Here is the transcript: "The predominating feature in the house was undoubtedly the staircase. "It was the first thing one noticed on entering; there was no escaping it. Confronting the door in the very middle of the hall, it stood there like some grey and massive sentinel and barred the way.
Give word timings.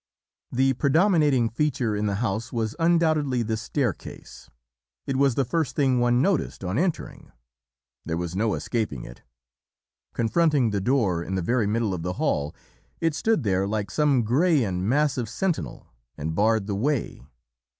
"The 0.51 0.73
predominating 0.73 1.47
feature 1.49 1.95
in 1.95 2.07
the 2.07 2.15
house 2.15 2.51
was 2.51 2.75
undoubtedly 2.79 3.43
the 3.43 3.55
staircase. 3.55 4.49
"It 5.05 5.15
was 5.15 5.35
the 5.35 5.45
first 5.45 5.75
thing 5.75 5.99
one 5.99 6.23
noticed 6.23 6.63
on 6.63 6.79
entering; 6.79 7.31
there 8.03 8.17
was 8.17 8.35
no 8.35 8.55
escaping 8.55 9.03
it. 9.03 9.21
Confronting 10.15 10.71
the 10.71 10.81
door 10.81 11.21
in 11.23 11.35
the 11.35 11.41
very 11.43 11.67
middle 11.67 11.93
of 11.93 12.01
the 12.01 12.13
hall, 12.13 12.55
it 12.99 13.13
stood 13.13 13.43
there 13.43 13.67
like 13.67 13.91
some 13.91 14.23
grey 14.23 14.63
and 14.63 14.89
massive 14.89 15.29
sentinel 15.29 15.85
and 16.17 16.33
barred 16.33 16.65
the 16.65 16.73
way. 16.73 17.21